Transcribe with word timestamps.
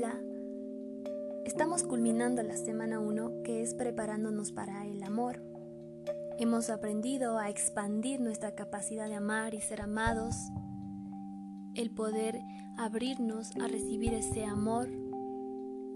Hola, 0.00 0.14
estamos 1.44 1.82
culminando 1.82 2.44
la 2.44 2.56
semana 2.56 3.00
1 3.00 3.42
que 3.42 3.62
es 3.62 3.74
preparándonos 3.74 4.52
para 4.52 4.86
el 4.86 5.02
amor. 5.02 5.42
Hemos 6.38 6.70
aprendido 6.70 7.36
a 7.36 7.50
expandir 7.50 8.20
nuestra 8.20 8.54
capacidad 8.54 9.08
de 9.08 9.16
amar 9.16 9.54
y 9.54 9.60
ser 9.60 9.82
amados, 9.82 10.36
el 11.74 11.90
poder 11.90 12.40
abrirnos 12.76 13.50
a 13.56 13.66
recibir 13.66 14.14
ese 14.14 14.44
amor, 14.44 14.88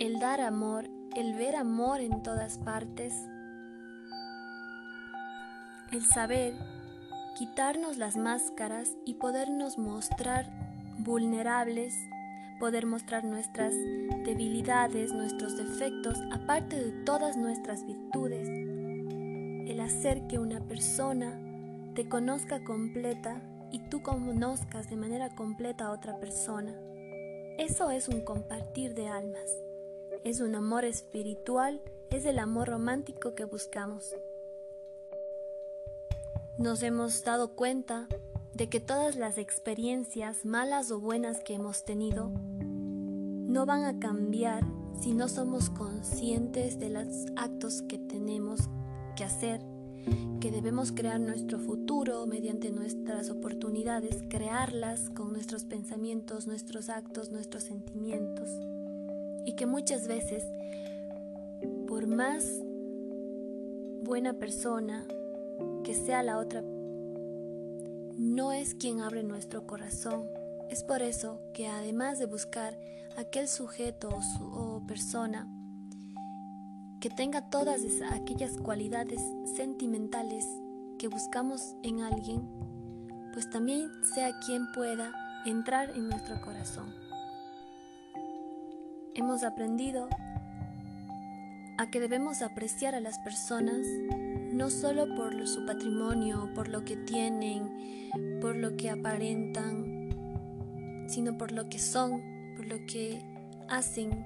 el 0.01 0.19
dar 0.19 0.41
amor, 0.41 0.91
el 1.15 1.35
ver 1.35 1.55
amor 1.55 2.01
en 2.01 2.25
todas 2.25 2.59
partes, 2.59 3.15
el 5.93 6.05
saber 6.07 6.55
quitarnos 7.39 7.99
las 7.99 8.17
máscaras 8.17 8.97
y 9.07 9.15
podernos 9.15 9.79
mostrar 9.79 10.51
vulnerables 10.99 11.95
poder 12.63 12.87
mostrar 12.87 13.25
nuestras 13.25 13.75
debilidades, 14.25 15.13
nuestros 15.13 15.57
defectos, 15.57 16.17
aparte 16.31 16.77
de 16.77 16.93
todas 17.05 17.37
nuestras 17.37 17.85
virtudes. 17.85 18.49
El 18.49 19.81
hacer 19.81 20.29
que 20.29 20.39
una 20.39 20.61
persona 20.69 21.41
te 21.97 22.09
conozca 22.09 22.63
completa 22.63 23.43
y 23.73 23.81
tú 23.89 24.05
conozcas 24.05 24.89
de 24.89 24.95
manera 24.95 25.35
completa 25.35 25.87
a 25.87 25.91
otra 25.91 26.21
persona. 26.21 26.73
Eso 27.59 27.91
es 27.91 28.07
un 28.07 28.21
compartir 28.21 28.95
de 28.95 29.09
almas. 29.09 29.59
Es 30.23 30.41
un 30.41 30.55
amor 30.55 30.85
espiritual, 30.85 31.83
es 32.11 32.25
el 32.27 32.39
amor 32.39 32.69
romántico 32.69 33.35
que 33.35 33.45
buscamos. 33.45 34.15
Nos 36.59 36.85
hemos 36.85 37.25
dado 37.25 37.57
cuenta 37.57 38.07
de 38.55 38.69
que 38.69 38.79
todas 38.81 39.17
las 39.17 39.39
experiencias, 39.39 40.45
malas 40.45 40.93
o 40.93 41.01
buenas 41.01 41.41
que 41.41 41.55
hemos 41.55 41.85
tenido, 41.85 42.31
no 43.53 43.67
van 43.67 43.85
a 43.85 43.99
cambiar 43.99 44.65
si 44.99 45.13
no 45.13 45.29
somos 45.29 45.69
conscientes 45.69 46.79
de 46.79 46.89
los 46.89 47.27
actos 47.37 47.83
que 47.83 47.99
tenemos 47.99 48.71
que 49.15 49.25
hacer, 49.25 49.61
que 50.41 50.51
debemos 50.51 50.91
crear 50.91 51.21
nuestro 51.21 51.59
futuro 51.59 52.27
mediante 52.27 52.71
nuestras 52.71 53.29
oportunidades, 53.29 54.23
crearlas 54.31 55.11
con 55.11 55.35
nuestros 55.35 55.65
pensamientos, 55.65 56.47
nuestros 56.47 56.89
actos, 56.89 57.31
nuestros 57.31 57.65
sentimientos. 57.65 58.49
Y 59.45 59.53
que 59.53 59.67
muchas 59.67 60.09
veces, 60.09 60.45
por 61.87 62.07
más 62.07 62.63
buena 64.03 64.33
persona 64.33 65.07
que 65.85 65.93
sea 65.93 66.23
la 66.23 66.39
otra 66.39 66.63
no 68.17 68.53
es 68.53 68.75
quien 68.75 69.01
abre 69.01 69.23
nuestro 69.23 69.67
corazón. 69.67 70.42
Es 70.73 70.83
por 70.83 71.03
eso 71.03 71.39
que 71.53 71.69
además 71.69 72.19
de 72.19 72.25
buscar 72.25 72.79
aquel 73.19 73.47
sujeto 73.47 74.09
o, 74.41 74.83
persona 74.87 75.47
que 76.99 77.11
tenga 77.11 77.51
todas 77.51 77.83
aquellas 78.11 78.57
cualidades 78.57 79.21
sentimentales 79.55 80.47
que 80.99 81.09
buscamos 81.09 81.75
en 81.83 82.01
alguien, 82.01 82.49
pues 83.35 83.51
también 83.51 83.91
sea 84.15 84.41
quien 84.47 84.73
pueda 84.73 85.13
entrar 85.45 85.91
en 85.91 86.09
nuestro 86.09 86.41
corazón. 86.41 86.95
Hemos 89.15 89.43
aprendido 89.43 90.09
a 91.77 91.91
que 91.91 92.01
debemos 92.01 92.41
apreciar 92.41 92.95
a 92.95 93.01
las 93.01 93.19
personas 93.19 93.87
no 94.55 94.71
solo 94.71 95.15
por 95.17 95.47
su 95.47 95.67
patrimonio, 95.67 96.49
por 96.55 96.69
lo 96.69 96.83
que 96.83 96.97
tienen, 96.97 98.41
por 98.41 98.57
lo 98.57 98.75
que 98.79 98.89
aparentan, 98.89 99.92
sino 101.07 101.37
por 101.39 101.53
lo 101.53 101.69
que 101.69 101.79
son, 101.79 102.55
por 102.57 102.67
lo 102.67 102.85
que 102.87 103.21
hacen 103.69 104.25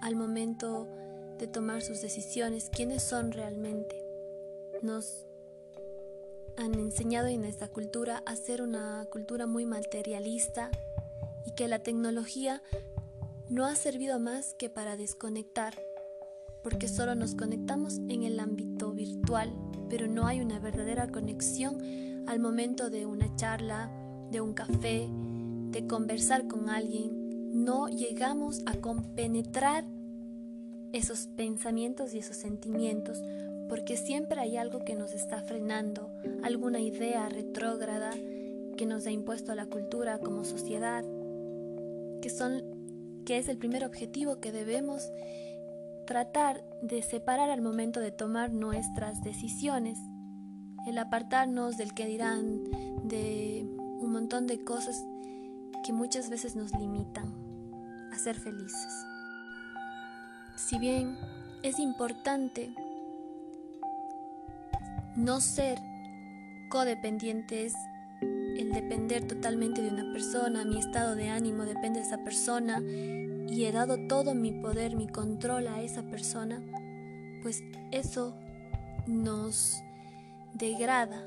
al 0.00 0.16
momento 0.16 0.88
de 1.38 1.46
tomar 1.46 1.82
sus 1.82 2.00
decisiones, 2.00 2.70
quiénes 2.70 3.02
son 3.02 3.32
realmente. 3.32 3.96
Nos 4.82 5.26
han 6.56 6.74
enseñado 6.74 7.28
en 7.28 7.44
esta 7.44 7.68
cultura 7.68 8.22
a 8.26 8.36
ser 8.36 8.62
una 8.62 9.06
cultura 9.10 9.46
muy 9.46 9.66
materialista 9.66 10.70
y 11.46 11.52
que 11.52 11.68
la 11.68 11.80
tecnología 11.80 12.62
no 13.48 13.66
ha 13.66 13.74
servido 13.74 14.18
más 14.18 14.54
que 14.54 14.70
para 14.70 14.96
desconectar 14.96 15.74
porque 16.64 16.88
solo 16.88 17.14
nos 17.14 17.34
conectamos 17.34 17.98
en 18.08 18.22
el 18.22 18.40
ámbito 18.40 18.92
virtual, 18.92 19.52
pero 19.90 20.08
no 20.08 20.26
hay 20.26 20.40
una 20.40 20.58
verdadera 20.58 21.06
conexión 21.08 22.24
al 22.26 22.40
momento 22.40 22.88
de 22.88 23.04
una 23.04 23.36
charla, 23.36 23.92
de 24.30 24.40
un 24.40 24.54
café, 24.54 25.06
de 25.74 25.86
conversar 25.88 26.46
con 26.46 26.70
alguien. 26.70 27.64
No 27.64 27.88
llegamos 27.88 28.62
a 28.64 28.76
compenetrar 28.76 29.84
esos 30.92 31.26
pensamientos 31.26 32.14
y 32.14 32.18
esos 32.18 32.36
sentimientos 32.36 33.20
porque 33.68 33.96
siempre 33.96 34.40
hay 34.40 34.56
algo 34.56 34.84
que 34.84 34.94
nos 34.94 35.12
está 35.12 35.40
frenando, 35.40 36.12
alguna 36.44 36.80
idea 36.80 37.28
retrógrada 37.28 38.12
que 38.76 38.86
nos 38.86 39.06
ha 39.06 39.10
impuesto 39.10 39.54
la 39.54 39.66
cultura 39.66 40.18
como 40.18 40.44
sociedad, 40.44 41.04
que 42.22 42.30
son 42.30 42.62
que 43.24 43.38
es 43.38 43.48
el 43.48 43.56
primer 43.56 43.84
objetivo 43.84 44.38
que 44.38 44.52
debemos 44.52 45.10
tratar 46.06 46.62
de 46.82 47.02
separar 47.02 47.50
al 47.50 47.62
momento 47.62 47.98
de 47.98 48.12
tomar 48.12 48.52
nuestras 48.52 49.22
decisiones, 49.24 49.98
el 50.86 50.98
apartarnos 50.98 51.78
del 51.78 51.94
que 51.94 52.06
dirán, 52.06 52.62
de 53.04 53.66
un 53.98 54.12
montón 54.12 54.46
de 54.46 54.62
cosas 54.62 55.02
que 55.84 55.92
muchas 55.92 56.30
veces 56.30 56.56
nos 56.56 56.72
limitan 56.72 57.32
a 58.12 58.18
ser 58.18 58.34
felices. 58.40 59.06
Si 60.56 60.78
bien 60.78 61.18
es 61.62 61.78
importante 61.78 62.74
no 65.14 65.40
ser 65.40 65.78
codependientes, 66.70 67.74
el 68.22 68.72
depender 68.72 69.28
totalmente 69.28 69.82
de 69.82 69.90
una 69.90 70.12
persona, 70.12 70.64
mi 70.64 70.78
estado 70.78 71.14
de 71.14 71.28
ánimo 71.28 71.64
depende 71.64 72.00
de 72.00 72.06
esa 72.06 72.24
persona, 72.24 72.80
y 72.80 73.66
he 73.66 73.72
dado 73.72 74.08
todo 74.08 74.34
mi 74.34 74.52
poder, 74.52 74.96
mi 74.96 75.06
control 75.06 75.68
a 75.68 75.82
esa 75.82 76.02
persona, 76.02 76.62
pues 77.42 77.62
eso 77.92 78.34
nos 79.06 79.82
degrada, 80.54 81.22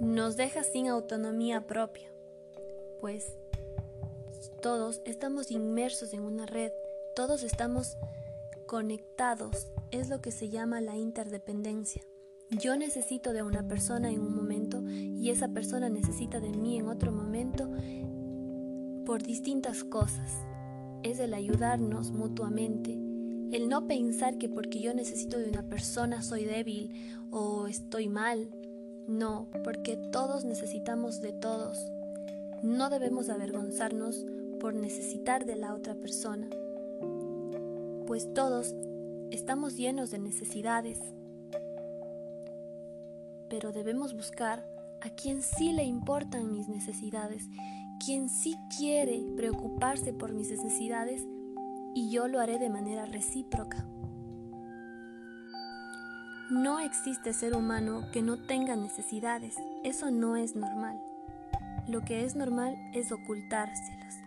nos 0.00 0.36
deja 0.36 0.64
sin 0.64 0.88
autonomía 0.88 1.66
propia, 1.66 2.08
pues 3.04 3.36
todos 4.62 5.02
estamos 5.04 5.50
inmersos 5.50 6.14
en 6.14 6.22
una 6.22 6.46
red, 6.46 6.72
todos 7.14 7.42
estamos 7.42 7.98
conectados, 8.64 9.66
es 9.90 10.08
lo 10.08 10.22
que 10.22 10.32
se 10.32 10.48
llama 10.48 10.80
la 10.80 10.96
interdependencia. 10.96 12.00
Yo 12.48 12.78
necesito 12.78 13.34
de 13.34 13.42
una 13.42 13.68
persona 13.68 14.10
en 14.10 14.20
un 14.20 14.34
momento 14.34 14.82
y 14.88 15.28
esa 15.28 15.48
persona 15.48 15.90
necesita 15.90 16.40
de 16.40 16.48
mí 16.48 16.78
en 16.78 16.88
otro 16.88 17.12
momento 17.12 17.68
por 19.04 19.22
distintas 19.22 19.84
cosas. 19.84 20.32
Es 21.02 21.18
el 21.18 21.34
ayudarnos 21.34 22.10
mutuamente, 22.10 22.92
el 22.92 23.68
no 23.68 23.86
pensar 23.86 24.38
que 24.38 24.48
porque 24.48 24.80
yo 24.80 24.94
necesito 24.94 25.36
de 25.36 25.50
una 25.50 25.68
persona 25.68 26.22
soy 26.22 26.46
débil 26.46 27.18
o 27.30 27.66
estoy 27.66 28.08
mal. 28.08 28.48
No, 29.06 29.50
porque 29.62 29.98
todos 29.98 30.46
necesitamos 30.46 31.20
de 31.20 31.34
todos. 31.34 31.90
No 32.64 32.88
debemos 32.88 33.28
avergonzarnos 33.28 34.24
por 34.58 34.72
necesitar 34.72 35.44
de 35.44 35.54
la 35.54 35.74
otra 35.74 35.96
persona, 35.96 36.48
pues 38.06 38.32
todos 38.32 38.74
estamos 39.30 39.76
llenos 39.76 40.10
de 40.10 40.18
necesidades. 40.18 40.98
Pero 43.50 43.70
debemos 43.72 44.14
buscar 44.14 44.66
a 45.02 45.10
quien 45.10 45.42
sí 45.42 45.72
le 45.72 45.84
importan 45.84 46.52
mis 46.52 46.66
necesidades 46.66 47.50
quien 48.02 48.30
sí 48.30 48.56
quiere 48.78 49.22
preocuparse 49.36 50.14
por 50.14 50.32
mis 50.32 50.50
necesidades 50.50 51.22
y 51.94 52.10
yo 52.10 52.28
lo 52.28 52.40
haré 52.40 52.58
de 52.58 52.70
manera 52.70 53.04
recíproca. 53.04 53.86
No 56.50 56.80
existe 56.80 57.34
ser 57.34 57.54
humano 57.54 58.06
que 58.10 58.22
no 58.22 58.38
tenga 58.38 58.74
necesidades, 58.74 59.54
eso 59.82 60.10
no 60.10 60.36
es 60.36 60.56
normal. 60.56 60.98
Lo 61.88 62.00
que 62.02 62.24
es 62.24 62.34
normal 62.34 62.76
es 62.94 63.12
ocultárselas. 63.12 64.18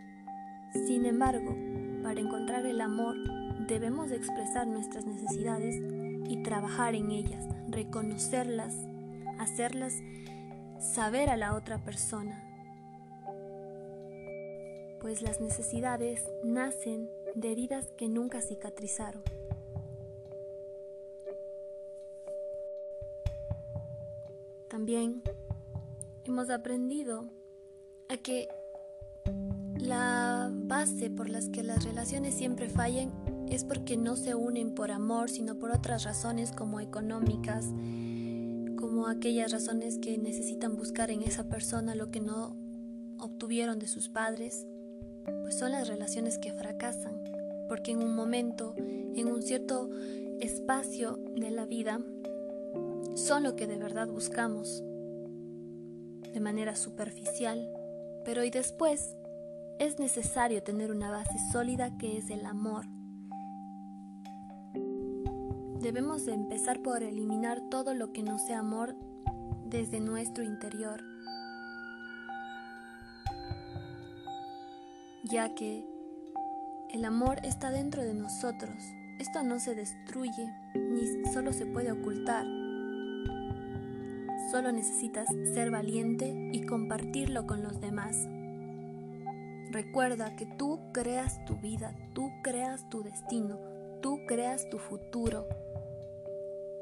Sin 0.86 1.06
embargo, 1.06 1.56
para 2.04 2.20
encontrar 2.20 2.66
el 2.66 2.82
amor 2.82 3.16
debemos 3.68 4.12
expresar 4.12 4.68
nuestras 4.68 5.06
necesidades 5.06 5.76
y 6.30 6.44
trabajar 6.44 6.94
en 6.94 7.12
ellas, 7.12 7.44
reconocerlas, 7.70 8.76
hacerlas 9.40 9.94
saber 10.80 11.30
a 11.30 11.38
la 11.38 11.56
otra 11.56 11.84
persona, 11.84 12.44
pues 15.02 15.22
las 15.22 15.42
necesidades 15.42 16.24
nacen 16.44 17.10
de 17.36 17.52
heridas 17.52 17.88
que 17.98 18.08
nunca 18.08 18.42
cicatrizaron. 18.42 19.24
También 24.70 25.24
hemos 26.26 26.50
aprendido 26.50 27.37
que 28.20 28.48
la 29.80 30.50
base 30.52 31.10
por 31.10 31.30
las 31.30 31.50
que 31.50 31.64
las 31.64 31.84
relaciones 31.84 32.34
siempre 32.34 32.70
fallen 32.70 33.12
es 33.50 33.64
porque 33.64 33.98
no 33.98 34.16
se 34.16 34.36
unen 34.36 34.74
por 34.74 34.92
amor, 34.92 35.30
sino 35.30 35.56
por 35.56 35.72
otras 35.72 36.04
razones 36.04 36.52
como 36.52 36.80
económicas, 36.80 37.66
como 38.78 39.08
aquellas 39.08 39.52
razones 39.52 39.98
que 40.00 40.18
necesitan 40.18 40.76
buscar 40.76 41.12
en 41.12 41.22
esa 41.22 41.48
persona 41.48 41.96
lo 41.96 42.12
que 42.12 42.20
no 42.20 42.56
obtuvieron 43.20 43.80
de 43.80 43.88
sus 43.88 44.10
padres, 44.10 44.68
pues 45.42 45.58
son 45.58 45.72
las 45.72 45.88
relaciones 45.88 46.38
que 46.38 46.54
fracasan, 46.54 47.24
porque 47.68 47.92
en 47.92 48.04
un 48.04 48.16
momento, 48.16 48.76
en 48.78 49.28
un 49.28 49.42
cierto 49.42 49.90
espacio 50.40 51.20
de 51.36 51.52
la 51.52 51.66
vida, 51.66 52.02
son 53.16 53.44
lo 53.44 53.56
que 53.56 53.68
de 53.68 53.78
verdad 53.78 54.08
buscamos, 54.08 54.84
de 56.34 56.40
manera 56.40 56.76
superficial, 56.76 57.68
pero 58.28 58.44
y 58.44 58.50
después 58.50 59.16
es 59.80 60.00
necesario 60.00 60.62
tener 60.62 60.92
una 60.92 61.10
base 61.10 61.40
sólida 61.54 61.98
que 61.98 62.18
es 62.18 62.30
el 62.30 62.46
amor. 62.46 62.86
Debemos 65.80 66.26
de 66.26 66.34
empezar 66.34 66.82
por 66.82 67.04
eliminar 67.04 67.62
todo 67.72 67.94
lo 67.94 68.12
que 68.12 68.24
no 68.24 68.38
sea 68.38 68.60
amor 68.60 68.98
desde 69.64 70.02
nuestro 70.02 70.44
interior, 70.44 71.02
ya 75.24 75.56
que 75.56 75.88
el 76.92 77.06
amor 77.06 77.40
está 77.44 77.72
dentro 77.72 78.04
de 78.04 78.14
nosotros. 78.14 78.76
Esto 79.20 79.42
no 79.42 79.58
se 79.62 79.74
destruye 79.74 80.54
ni 80.76 81.32
solo 81.32 81.54
se 81.54 81.66
puede 81.66 81.94
ocultar. 81.94 82.46
Solo 84.52 84.72
necesitas 84.72 85.28
ser 85.54 85.72
valiente 85.72 86.34
y 86.54 86.66
compartirlo 86.66 87.46
con 87.46 87.64
los 87.64 87.82
demás. 87.82 88.16
Recuerda 89.72 90.36
que 90.38 90.46
tú 90.46 90.80
creas 90.94 91.44
tu 91.46 91.58
vida, 91.58 91.94
tú 92.14 92.32
creas 92.44 92.90
tu 92.90 93.04
destino, 93.04 93.60
tú 94.02 94.20
creas 94.26 94.70
tu 94.70 94.80
futuro. 94.80 95.48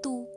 Tú 0.03 0.29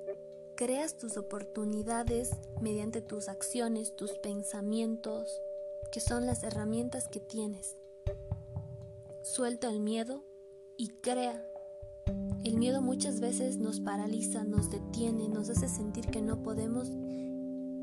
creas 0.56 0.96
tus 0.96 1.18
oportunidades 1.18 2.30
mediante 2.62 3.02
tus 3.02 3.28
acciones, 3.28 3.94
tus 3.94 4.12
pensamientos, 4.18 5.42
que 5.92 6.00
son 6.00 6.24
las 6.24 6.42
herramientas 6.42 7.08
que 7.08 7.20
tienes. 7.20 7.76
Suelta 9.22 9.68
el 9.68 9.80
miedo 9.80 10.24
y 10.78 10.88
crea. 11.02 11.44
El 12.44 12.56
miedo 12.56 12.80
muchas 12.82 13.20
veces 13.20 13.58
nos 13.58 13.80
paraliza, 13.80 14.44
nos 14.44 14.70
detiene, 14.70 15.28
nos 15.28 15.50
hace 15.50 15.68
sentir 15.68 16.06
que 16.06 16.22
no 16.22 16.42
podemos 16.42 16.92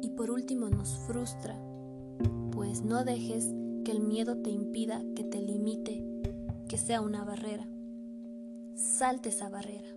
y 0.02 0.10
por 0.10 0.32
último 0.32 0.70
nos 0.70 0.98
frustra. 1.00 1.60
Pues 2.52 2.84
no 2.84 3.04
dejes 3.04 3.54
que 3.84 3.92
el 3.92 4.00
miedo 4.00 4.38
te 4.38 4.50
impida, 4.50 5.02
que 5.16 5.24
te 5.24 5.42
limite, 5.42 6.04
que 6.68 6.78
sea 6.78 7.02
una 7.02 7.24
barrera. 7.24 7.68
Salte 8.76 9.30
esa 9.30 9.50
barrera. 9.50 9.90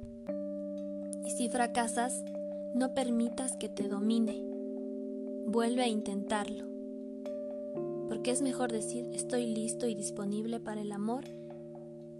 Y 1.24 1.30
si 1.30 1.48
fracasas, 1.48 2.24
no 2.74 2.94
permitas 2.94 3.56
que 3.56 3.68
te 3.68 3.88
domine. 3.88 4.44
Vuelve 5.46 5.82
a 5.82 5.88
intentarlo. 5.88 6.66
Porque 8.08 8.30
es 8.30 8.42
mejor 8.42 8.72
decir 8.72 9.08
estoy 9.12 9.46
listo 9.46 9.86
y 9.86 9.94
disponible 9.94 10.60
para 10.60 10.80
el 10.80 10.92
amor 10.92 11.24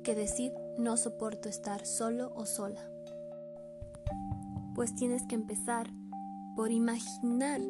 que 0.02 0.14
decir 0.14 0.52
no 0.78 0.96
soporto 0.96 1.48
estar 1.48 1.84
solo 1.84 2.32
o 2.36 2.46
sola. 2.46 2.80
Pues 4.74 4.94
tienes 4.94 5.26
que 5.26 5.34
empezar 5.34 5.90
por 6.54 6.70
imaginar 6.70 7.60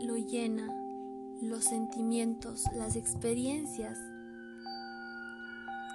lo 0.00 0.16
llena 0.16 0.66
los 1.42 1.64
sentimientos, 1.64 2.64
las 2.74 2.96
experiencias, 2.96 3.98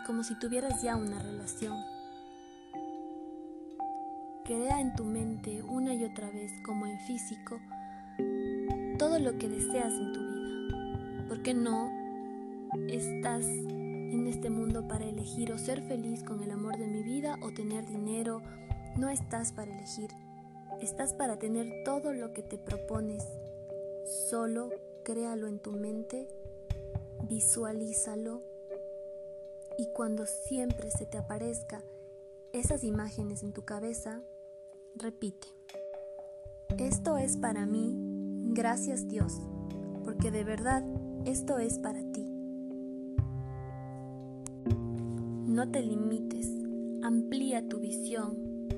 como 0.05 0.23
si 0.23 0.37
tuvieras 0.37 0.83
ya 0.83 0.95
una 0.95 1.19
relación. 1.19 1.75
Crea 4.45 4.79
en 4.79 4.93
tu 4.95 5.05
mente 5.05 5.63
una 5.63 5.95
y 5.95 6.03
otra 6.03 6.29
vez, 6.29 6.51
como 6.63 6.85
en 6.85 6.99
físico, 6.99 7.59
todo 8.99 9.17
lo 9.17 9.37
que 9.39 9.49
deseas 9.49 9.93
en 9.93 10.13
tu 10.13 10.19
vida. 10.19 11.25
Porque 11.27 11.55
no 11.55 11.89
estás 12.87 13.45
en 14.11 14.27
este 14.27 14.49
mundo 14.49 14.87
para 14.87 15.05
elegir 15.05 15.51
o 15.51 15.57
ser 15.57 15.81
feliz 15.81 16.23
con 16.23 16.43
el 16.43 16.51
amor 16.51 16.77
de 16.77 16.87
mi 16.87 17.03
vida 17.03 17.37
o 17.41 17.51
tener 17.51 17.85
dinero. 17.87 18.41
No 18.97 19.09
estás 19.09 19.51
para 19.51 19.71
elegir. 19.71 20.09
Estás 20.81 21.13
para 21.13 21.37
tener 21.39 21.83
todo 21.83 22.13
lo 22.13 22.33
que 22.33 22.43
te 22.43 22.57
propones. 22.57 23.23
Solo 24.29 24.69
créalo 25.03 25.47
en 25.47 25.59
tu 25.59 25.71
mente, 25.71 26.27
visualízalo 27.27 28.41
y 29.77 29.87
cuando 29.93 30.25
siempre 30.25 30.91
se 30.91 31.05
te 31.05 31.17
aparezca 31.17 31.81
esas 32.53 32.83
imágenes 32.83 33.43
en 33.43 33.53
tu 33.53 33.63
cabeza, 33.63 34.21
repite. 34.95 35.47
Esto 36.77 37.17
es 37.17 37.37
para 37.37 37.65
mí, 37.65 37.95
gracias 38.53 39.07
Dios, 39.07 39.39
porque 40.03 40.31
de 40.31 40.43
verdad 40.43 40.83
esto 41.25 41.59
es 41.59 41.79
para 41.79 42.01
ti. 42.11 42.30
No 45.51 45.69
te 45.69 45.81
limites, 45.81 46.49
amplía 47.03 47.67
tu 47.67 47.81
visión, 47.81 48.69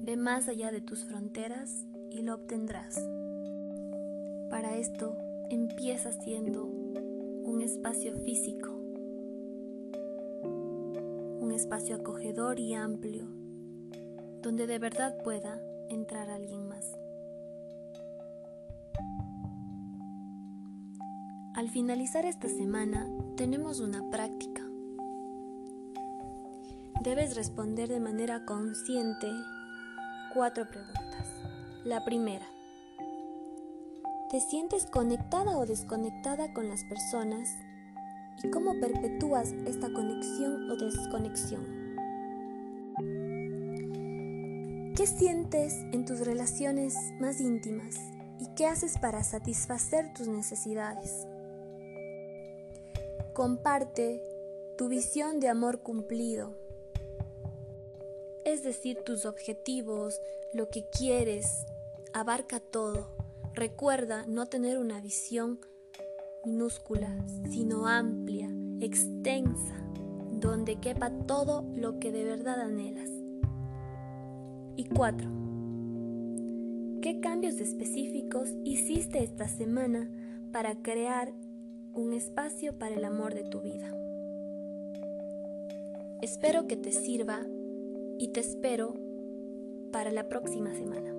ve 0.00 0.16
más 0.16 0.48
allá 0.48 0.72
de 0.72 0.80
tus 0.80 1.04
fronteras 1.04 1.84
y 2.10 2.22
lo 2.22 2.36
obtendrás. 2.36 2.98
Para 4.48 4.78
esto, 4.78 5.14
empieza 5.50 6.12
siendo 6.12 6.64
un 6.64 7.60
espacio 7.60 8.14
físico, 8.14 8.70
un 11.42 11.52
espacio 11.54 11.96
acogedor 11.96 12.58
y 12.58 12.72
amplio, 12.72 13.26
donde 14.40 14.66
de 14.66 14.78
verdad 14.78 15.14
pueda 15.22 15.60
entrar 15.90 16.30
alguien 16.30 16.66
más. 16.66 16.90
Al 21.54 21.68
finalizar 21.68 22.24
esta 22.24 22.48
semana, 22.48 23.06
tenemos 23.36 23.80
una 23.80 24.08
práctica. 24.08 24.55
Debes 27.06 27.36
responder 27.36 27.88
de 27.88 28.00
manera 28.00 28.44
consciente 28.44 29.30
cuatro 30.34 30.66
preguntas. 30.66 31.28
La 31.84 32.04
primera, 32.04 32.44
¿Te 34.28 34.40
sientes 34.40 34.86
conectada 34.86 35.56
o 35.56 35.66
desconectada 35.66 36.52
con 36.52 36.68
las 36.68 36.82
personas? 36.82 37.48
¿Y 38.42 38.50
cómo 38.50 38.80
perpetúas 38.80 39.52
esta 39.66 39.92
conexión 39.92 40.68
o 40.68 40.74
desconexión? 40.74 41.64
¿Qué 44.96 45.06
sientes 45.06 45.74
en 45.92 46.06
tus 46.06 46.26
relaciones 46.26 46.96
más 47.20 47.40
íntimas? 47.40 47.94
¿Y 48.40 48.52
qué 48.56 48.66
haces 48.66 48.98
para 48.98 49.22
satisfacer 49.22 50.12
tus 50.12 50.26
necesidades? 50.26 51.24
Comparte 53.32 54.20
tu 54.76 54.88
visión 54.88 55.38
de 55.38 55.48
amor 55.48 55.82
cumplido, 55.84 56.65
es 58.46 58.62
decir, 58.62 59.02
tus 59.04 59.26
objetivos, 59.26 60.18
lo 60.54 60.70
que 60.70 60.88
quieres, 60.88 61.66
abarca 62.14 62.60
todo 62.60 63.16
Recuerda 63.56 64.26
no 64.28 64.44
tener 64.44 64.76
una 64.76 65.00
visión 65.00 65.58
minúscula, 66.44 67.08
sino 67.50 67.86
amplia, 67.86 68.50
extensa, 68.80 69.74
donde 70.30 70.78
quepa 70.78 71.08
todo 71.26 71.64
lo 71.74 71.98
que 71.98 72.12
de 72.12 72.24
verdad 72.24 72.60
anhelas. 72.60 73.08
Y 74.76 74.84
cuatro, 74.84 75.30
¿qué 77.00 77.18
cambios 77.22 77.60
específicos 77.60 78.50
hiciste 78.62 79.24
esta 79.24 79.48
semana 79.48 80.10
para 80.52 80.82
crear 80.82 81.32
un 81.94 82.12
espacio 82.12 82.78
para 82.78 82.94
el 82.94 83.06
amor 83.06 83.32
de 83.32 83.44
tu 83.44 83.62
vida? 83.62 83.90
Espero 86.20 86.66
que 86.66 86.76
te 86.76 86.92
sirva 86.92 87.40
y 88.18 88.28
te 88.28 88.40
espero 88.40 88.94
para 89.92 90.10
la 90.10 90.28
próxima 90.28 90.74
semana. 90.74 91.15